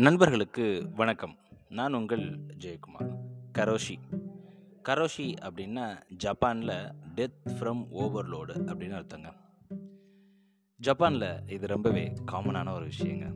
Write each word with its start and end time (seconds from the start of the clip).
நண்பர்களுக்கு 0.00 0.90
வணக்கம். 0.96 1.36
நான் 1.68 1.92
உங்கள் 1.92 2.38
ஜெயக்குமார். 2.58 3.14
கரோஷி. 3.58 3.96
கரோஷி 4.84 5.36
அப்படின்னா 5.42 6.10
ஜப்பானில் 6.10 6.92
டெத் 7.14 7.40
ஃப்ரம் 7.44 7.86
ஓவர்லோடு 7.98 8.52
அப்படின்னு 8.52 9.04
அர்த்தங்க. 9.04 9.32
ஜப்பானில் 10.76 11.48
இது 11.48 11.66
ரொம்பவே 11.66 12.12
காமனான 12.32 12.72
ஒரு 12.72 12.86
விஷயங்க. 12.86 13.34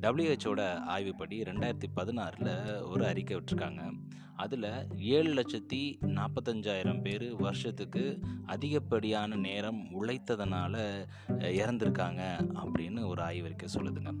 டபிள்யூஹெச்சோட 0.00 0.74
ஆய்வுப்படி 0.74 1.42
ரெண்டாயிரத்தி 1.42 1.84
பதினாறில் 1.96 2.88
ஒரு 2.88 3.06
அறிக்கை 3.06 3.36
விட்டுருக்காங்க. 3.36 3.92
அதில் 4.36 4.86
ஏழு 4.96 5.34
லட்சத்தி 5.34 5.98
நாற்பத்தஞ்சாயிரம் 6.00 7.00
பேர் 7.00 7.36
வருஷத்துக்கு 7.36 8.18
அதிகப்படியான 8.46 9.36
நேரம் 9.36 10.02
உழைத்ததுனால 10.02 11.04
இறந்துருக்காங்க 11.28 12.48
அப்படின்னு 12.54 13.06
ஒரு 13.06 13.22
ஆய்வறிக்கை 13.22 13.68
சொல்லுதுங்க. 13.74 14.14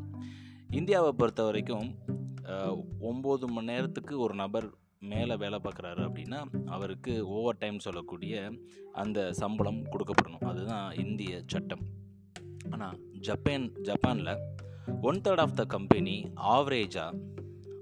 இந்தியாவை 0.70 1.12
பொறுத்த 1.12 1.42
வரைக்கும் 1.42 1.94
ஒம்பது 3.00 3.46
மணி 3.46 3.66
நேரத்துக்கு 3.66 4.18
ஒரு 4.18 4.34
நபர் 4.34 4.74
மேலே 5.00 5.36
வேலை 5.36 5.60
பார்க்குறாரு 5.64 6.00
அப்படின்னா 6.06 6.66
அவருக்கு 6.66 7.28
ஓவர் 7.28 7.58
டைம் 7.58 7.78
சொல்லக்கூடிய 7.78 8.52
அந்த 8.92 9.32
சம்பளம் 9.32 9.84
கொடுக்கப்படணும். 9.84 10.44
அதுதான் 10.44 10.94
இந்திய 10.94 11.42
சட்டம். 11.46 11.80
ஆனால் 12.70 12.98
ஜப்பான் 13.20 13.72
ஜப்பானில் 13.80 14.38
one 15.02 15.20
third 15.20 15.40
of 15.40 15.54
the 15.54 15.64
company 15.64 16.26
ஆவரேஜாக 16.36 17.18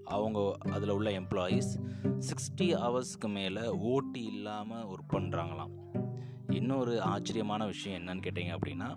அவங்க 0.04 0.56
அதில் 0.70 0.90
உள்ள 0.90 1.10
எம்ப்ளாயீஸ் 1.10 1.70
சிக்ஸ்டி 2.18 2.68
ஹவர்ஸ்க்கு 2.72 3.28
மேலே 3.28 3.68
ஓட்டி 3.68 4.22
இல்லாமல் 4.22 4.84
ஒர்க் 4.84 5.14
பண்ணுறாங்களாம் 5.16 5.70
இன்னொரு 6.50 7.00
ஆச்சரியமான 7.02 7.66
விஷயம் 7.66 8.06
என்னன்னு 8.06 8.20
கேட்டிங்க 8.20 8.56
அப்படின்னா 8.58 8.96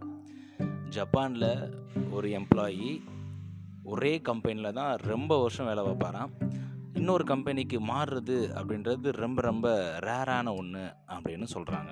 ஜப்பானில் 0.90 1.74
ஒரு 2.12 2.30
எம்ப்ளாயி 2.30 3.02
ஒரே 3.92 4.14
கம்பெனியில் 4.22 4.78
தான் 4.80 4.92
ரொம்ப 5.12 5.34
வருஷம் 5.42 5.70
வேலை 5.70 5.84
பார்ப்பாராம். 5.84 6.34
இன்னொரு 6.94 7.24
கம்பெனிக்கு 7.24 7.78
மாறுறது 7.80 8.38
அப்படின்றது 8.60 9.10
ரொம்ப 9.24 9.42
ரொம்ப 9.42 9.68
ரேரான 10.00 10.56
ஒன்று 10.56 10.86
அப்படின்னு 11.08 11.48
சொல்கிறாங்க 11.56 11.92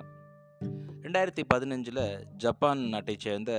ரெண்டாயிரத்தி 1.06 1.44
பதினஞ்சில் 1.54 2.06
ஜப்பான் 2.38 2.80
நாட்டை 2.90 3.16
சேர்ந்த 3.20 3.52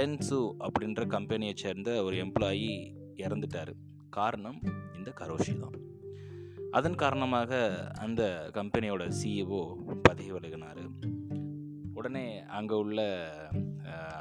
டென்சு 0.00 0.38
அப்படின்ற 0.64 1.06
கம்பெனியை 1.06 1.54
சேர்ந்த 1.56 2.02
ஒரு 2.02 2.16
எம்ப்ளாயி 2.16 2.70
இறந்துட்டார். 3.16 3.72
காரணம் 4.10 4.58
இந்த 4.94 5.10
கரோஷி 5.20 5.52
தான். 5.58 5.76
அதன் 6.70 6.94
காரணமாக 6.94 7.50
அந்த 7.98 8.22
கம்பெனியோட 8.54 9.02
சிஇஓ 9.20 9.60
பதவி 10.02 10.30
விலகினார். 10.32 10.82
உடனே 11.94 12.26
அங்கே 12.58 12.74
உள்ள 12.74 13.00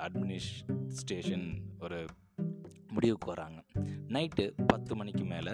அட்மினிஸ்ட்ரேஷன் 0.06 1.48
ஒரு 1.80 2.00
முடிவுக்கு 2.92 3.28
வராங்க. 3.28 3.60
நைட்டு 4.08 4.46
பத்து 4.68 4.96
மணிக்கு 4.96 5.24
மேலே 5.24 5.54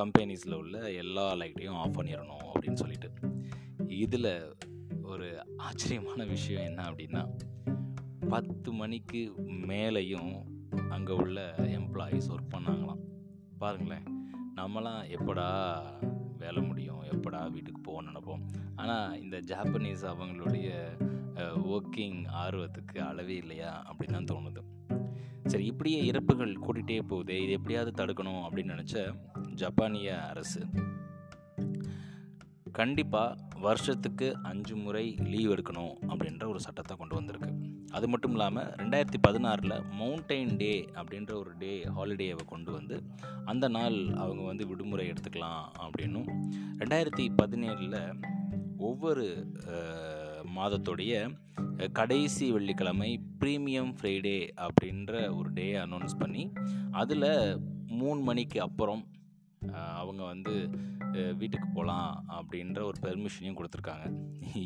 கம்பெனிஸில் 0.00 0.54
உள்ள 0.54 0.92
எல்லா 0.92 1.32
லைட்டையும் 1.32 1.78
ஆஃப் 1.82 1.96
பண்ணிடணும் 1.98 2.46
அப்படின்னு 2.52 2.80
சொல்லிட்டு. 2.82 3.10
இதில் 3.88 4.30
ஒரு 5.02 5.26
ஆச்சரியமான 5.56 6.24
விஷயம் 6.24 6.64
என்ன 6.64 6.82
அப்படின்னா 6.82 7.22
பத்து 8.28 8.72
மணிக்கு 8.72 9.20
மேலேயும் 9.70 10.32
அங்கே 10.88 11.12
உள்ள 11.12 11.54
எம்ப்ளாயீஸ் 11.58 12.30
ஒர்க் 12.34 12.54
பண்ணாங்களாம். 12.54 13.02
பாருங்களேன். 13.58 14.06
நம்மளாம் 14.56 15.02
எப்படா 15.16 15.48
வேலை 16.38 16.62
முடியும் 16.62 17.02
எப்படா 17.02 17.50
வீட்டுக்கு 17.50 17.80
போகணும்னு 17.86 18.06
நினைப்போம். 18.06 18.44
ஆனால் 18.76 19.20
இந்த 19.22 19.36
ஜாப்பனீஸ் 19.40 20.02
அவங்களுடைய 20.12 20.70
ஒர்க்கிங் 21.74 22.20
ஆர்வத்துக்கு 22.42 22.98
அளவே 22.98 23.36
இல்லையா 23.36 23.70
அப்படின்னு 23.92 24.24
தான் 24.24 24.30
தோணுது. 24.32 24.62
சரி 25.44 25.64
இப்படியே 25.64 26.04
இறப்புகள் 26.06 26.54
கூட்டிகிட்டே 26.66 27.00
போகுது. 27.08 27.42
இது 27.42 27.52
எப்படியாவது 27.52 28.04
தடுக்கணும் 28.04 28.42
அப்படின்னு 28.46 28.74
நினச்ச 28.76 29.14
ஜப்பானிய 29.54 30.20
அரசு 30.26 30.62
கண்டிப்பாக 32.72 33.36
வருஷத்துக்கு 33.60 34.26
அஞ்சு 34.42 34.76
முறை 34.76 35.04
லீவ் 35.24 35.52
எடுக்கணும் 35.52 35.94
அப்படின்ற 36.08 36.44
ஒரு 36.48 36.60
சட்டத்தை 36.60 36.96
கொண்டு 36.96 37.14
வந்திருக்கு. 37.14 37.50
அது 37.90 38.08
மட்டும் 38.08 38.30
இல்லாமல் 38.30 38.68
ரெண்டாயிரத்தி 38.80 39.18
பதினாறில் 39.28 39.76
மவுண்டைன் 40.00 40.56
டே 40.56 40.72
அப்படின்ற 40.94 41.32
ஒரு 41.34 41.52
டே 41.58 41.84
ஹாலிடேவை 41.96 42.44
கொண்டு 42.46 42.72
வந்து 42.72 42.96
அந்த 43.44 43.68
நாள் 43.68 43.98
அவங்க 44.14 44.42
வந்து 44.42 44.66
விடுமுறை 44.66 45.10
எடுத்துக்கலாம் 45.10 45.64
அப்படின்னும் 45.84 46.28
ரெண்டாயிரத்தி 46.78 47.26
பதினேழில் 47.42 47.98
ஒவ்வொரு 48.78 49.26
மாதத்துடைய 50.56 51.12
கடைசி 51.98 52.46
வெள்ளிக்கிழமை 52.52 53.10
ப்ரீமியம் 53.40 53.92
ஃப்ரைடே 53.96 54.38
அப்படின்ற 54.66 55.12
ஒரு 55.38 55.48
டே 55.52 55.66
அனௌன்ஸ் 55.84 56.16
பண்ணி 56.18 56.44
அதில் 57.02 57.28
மூணு 58.00 58.20
மணிக்கு 58.20 58.58
அப்புறம் 58.66 59.02
அவங்க 60.00 60.22
வந்து 60.32 60.54
வீட்டுக்கு 61.38 61.68
போகலாம் 61.68 62.10
அப்படின்ற 62.38 62.80
ஒரு 62.90 62.98
பெர்மிஷனையும் 63.06 63.58
கொடுத்துருக்காங்க. 63.58 64.06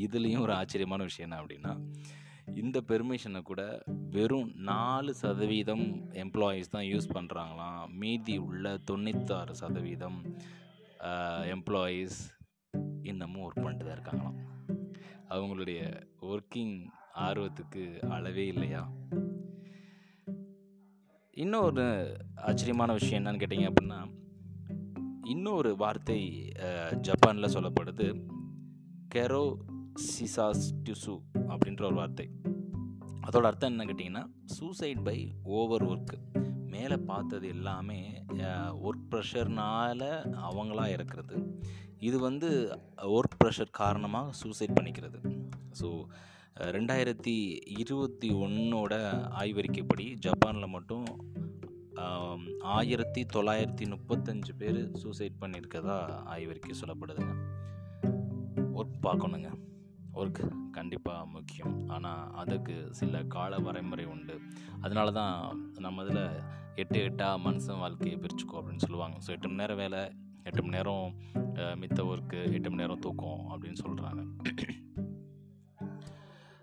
இதுலேயும் 0.04 0.44
ஒரு 0.46 0.54
ஆச்சரியமான 0.60 1.02
விஷயம் 1.02 1.28
என்ன 1.28 1.40
அப்படின்னா 1.42 1.72
இந்த 2.62 2.78
பெர்மிஷனை 2.88 3.40
கூட 3.42 3.62
வெறும் 4.14 4.48
நாலு 4.70 5.12
சதவீதம் 5.20 5.84
எம்ப்ளாயீஸ் 6.24 6.72
தான் 6.74 6.88
யூஸ் 6.92 7.06
பண்ணுறாங்களாம் 7.16 7.82
மீதி 8.00 8.36
உள்ள 8.46 8.72
தொண்ணூத்தாறு 8.90 9.54
சதவீதம் 9.62 10.18
எம்ப்ளாயீஸ் 11.56 12.18
இன்னமும் 13.10 13.44
ஒர்க் 13.44 13.62
பண்ணிட்டு 13.64 13.84
தான் 13.84 13.96
இருக்காங்களாம். 13.98 14.38
அவங்களுடைய 15.30 15.80
ஒர்க்கிங் 16.22 16.76
ஆர்வத்துக்கு 17.14 17.82
அளவே 18.08 18.46
இல்லையா? 18.46 18.82
இன்னொரு 21.30 21.84
ஆச்சரியமான 22.36 22.92
விஷயம் 22.92 23.24
என்னன்னு 23.24 23.42
கேட்டிங்க 23.42 23.72
அப்படின்னா 23.72 24.00
இன்னொரு 25.24 25.76
வார்த்தை 25.76 26.20
ஜப்பானில் 27.00 27.54
சொல்லப்படுது 27.54 28.06
கெரோ 29.14 29.44
சிசாஸ் 30.06 30.66
டிசு 30.84 31.14
அப்படின்ற 31.48 31.84
ஒரு 31.84 31.94
வார்த்தை. 31.94 32.26
அதோட 33.26 33.42
அர்த்தம் 33.42 33.70
என்ன 33.70 33.84
கேட்டிங்கன்னா 33.84 34.24
சூசைட் 34.44 35.04
பை 35.04 35.18
ஓவர் 35.42 35.84
ஒர்க்கு 35.86 36.18
மேலே 36.66 36.96
பார்த்தது 36.96 37.48
எல்லாமே 37.48 38.00
ஒர்க் 38.84 39.06
ப்ரெஷர்னால 39.10 40.02
அவங்களா 40.48 40.86
இருக்கிறது 40.92 41.36
இது 42.08 42.16
வந்து 42.28 42.48
ஒர்க் 43.16 43.38
ப்ரெஷர் 43.40 43.78
காரணமாக 43.82 44.36
சூசைட் 44.40 44.76
பண்ணிக்கிறது. 44.78 45.18
ஸோ 45.80 45.88
ரெண்டாயிரத்தி 46.76 47.34
இருபத்தி 47.82 48.28
ஒன்றோட 48.44 48.94
ஆய்வறிக்கைப்படி 49.40 50.06
ஜப்பானில் 50.26 50.74
மட்டும் 50.76 51.06
ஆயிரத்தி 52.76 53.22
தொள்ளாயிரத்தி 53.34 53.84
முப்பத்தஞ்சு 53.94 54.52
பேர் 54.60 54.80
சூசைட் 55.02 55.40
பண்ணியிருக்கதா 55.42 55.96
ஆய்வறிக்கை 56.34 56.74
சொல்லப்படுதுங்க. 56.82 57.34
ஒர்க் 58.78 58.96
பார்க்கணுங்க. 59.06 59.50
ஒர்க் 60.20 60.42
கண்டிப்பாக 60.78 61.28
முக்கியம். 61.34 61.74
ஆனால் 61.96 62.22
அதுக்கு 62.42 62.76
சில 63.00 63.22
கால 63.36 63.58
வரைமுறை 63.66 64.06
உண்டு. 64.14 64.36
அதனால 64.84 65.10
தான் 65.20 65.34
நம்ம 65.86 66.04
இதில் 66.06 66.24
எட்டு 66.82 66.98
எட்டாக 67.06 67.42
மனுஷன் 67.46 67.82
வாழ்க்கையை 67.84 68.16
பிரிச்சுக்கோ 68.24 68.58
அப்படின்னு 68.60 68.84
சொல்லுவாங்க. 68.86 69.16
ஸோ 69.26 69.30
எட்டு 69.36 69.48
மணி 69.48 69.62
நேரம் 69.62 69.82
வேலை 69.84 70.02
எட்டு 70.44 70.62
மணி 70.62 70.76
நேரம் 70.76 71.06
மித்த 71.74 72.00
ஒர்க்கு 72.06 72.40
எட்டு 72.52 72.70
மணி 72.70 72.82
நேரம் 72.82 72.98
தூக்கம் 72.98 73.42
அப்படின்னு 73.50 73.80
சொல்கிறாங்க 73.84 74.22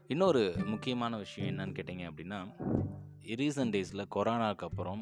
இன்னொரு 0.07 0.41
முக்கியமான 0.65 1.17
விஷயம் 1.17 1.49
என்னன்னு 1.49 1.77
கேட்டிங்க 1.77 2.05
அப்படின்னா 2.09 2.39
ரீசன்ட் 3.35 3.75
டேஸில் 3.75 4.09
கொரோனாக்கு 4.15 4.65
அப்புறம் 4.65 5.01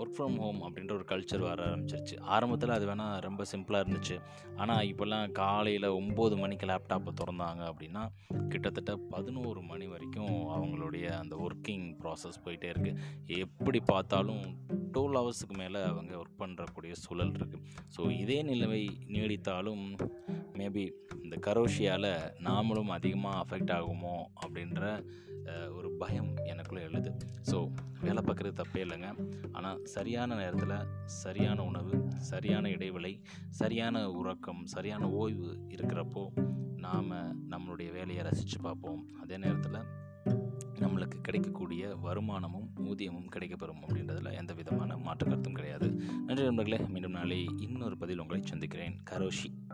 ஒர்க் 0.00 0.16
ஃப்ரம் 0.16 0.36
ஹோம் 0.42 0.60
அப்படின்ற 0.66 0.92
ஒரு 0.98 1.06
கல்ச்சர் 1.12 1.44
வர 1.46 1.60
ஆரம்பிச்சிருச்சு. 1.68 2.16
ஆரம்பத்தில் 2.34 2.74
அது 2.76 2.86
வேணால் 2.90 3.16
ரொம்ப 3.26 3.44
சிம்பிளாக 3.52 3.84
இருந்துச்சு. 3.84 4.16
ஆனால் 4.62 4.86
இப்போல்லாம் 4.90 5.32
காலையில் 5.40 5.88
ஒம்பது 6.00 6.36
மணிக்கு 6.42 6.66
லேப்டாப்பை 6.70 7.12
திறந்தாங்க 7.20 7.62
அப்படின்னா 7.70 8.02
கிட்டத்தட்ட 8.52 8.92
பதினோரு 9.14 9.60
மணி 9.70 9.86
வரைக்கும் 9.92 10.34
அவங்களுடைய 10.56 11.06
அந்த 11.22 11.36
ஒர்க்கிங் 11.46 11.86
ப்ராசஸ் 12.02 12.42
போயிட்டே 12.46 12.70
இருக்குது 12.72 13.38
எப்படி 13.44 13.80
பார்த்தாலும் 13.92 14.44
டுவெல் 14.94 15.18
ஹவர்ஸுக்கு 15.20 15.56
மேலே 15.62 15.80
அவங்க 15.92 16.12
ஒர்க் 16.22 16.40
பண்ணுறக்கூடிய 16.42 16.92
சூழல் 17.04 17.36
இருக்குது 17.38 17.64
ஸோ 17.96 18.10
இதே 18.22 18.38
நிலைமை 18.50 18.82
நீடித்தாலும் 19.14 19.84
மேபி 20.60 20.84
இந்த 21.24 21.36
கரோஷியால் 21.46 22.12
நாமளும் 22.48 22.94
அதிகமாக 22.96 23.40
அஃபெக்ட் 23.42 23.74
ஆகுமோ 23.78 24.16
அப்படின்ற 24.44 24.82
ஒரு 25.76 25.88
பயம் 26.00 26.32
எனக்குள்ளே 26.52 26.82
எழுது. 26.88 27.10
ஸோ 27.50 27.56
வேலை 28.00 28.22
பார்க்குறது 28.26 28.60
தப்பே 28.60 28.80
இல்லைங்க. 28.84 29.08
ஆனால் 29.52 29.84
சரியான 29.84 30.34
நேரத்தில் 30.34 30.86
சரியான 31.04 31.64
உணவு 31.64 32.08
சரியான 32.16 32.68
இடைவெளி 32.68 33.22
சரியான 33.48 34.10
உறக்கம் 34.10 34.66
சரியான 34.66 35.10
ஓய்வு 35.10 35.66
இருக்கிறப்போ 35.68 36.24
நாம் 36.76 37.10
நம்மளுடைய 37.50 37.92
வேலையை 37.92 38.24
ரசித்து 38.24 38.60
பார்ப்போம். 38.60 39.06
அதே 39.22 39.36
நேரத்தில் 39.36 40.08
நம்மளுக்கு 40.80 41.20
கிடைக்கக்கூடிய 41.22 41.96
வருமானமும் 42.02 42.68
ஊதியமும் 42.76 43.28
கிடைக்கப்பெறும் 43.36 43.82
அப்படின்றதுல 43.88 44.32
எந்த 44.32 44.52
விதமான 44.52 44.96
மாற்று 44.96 45.26
கருத்தும் 45.26 45.52
கிடையாது. 45.52 45.90
நன்றி 46.26 46.44
நண்பர்களே 46.44 46.84
மீண்டும் 46.88 47.10
நாளை 47.10 47.46
இன்னொரு 47.58 47.96
பதில் 47.96 48.18
உங்களை 48.18 48.42
சந்திக்கிறேன். 48.44 49.00
கரோஷி. 49.10 49.69